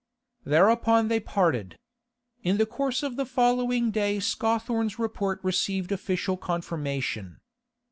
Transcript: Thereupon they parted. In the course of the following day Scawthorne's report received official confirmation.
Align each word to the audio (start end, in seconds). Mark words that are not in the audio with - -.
Thereupon 0.45 1.09
they 1.09 1.19
parted. 1.19 1.77
In 2.41 2.57
the 2.57 2.65
course 2.65 3.03
of 3.03 3.17
the 3.17 3.23
following 3.27 3.91
day 3.91 4.19
Scawthorne's 4.19 4.97
report 4.97 5.39
received 5.43 5.91
official 5.91 6.37
confirmation. 6.37 7.39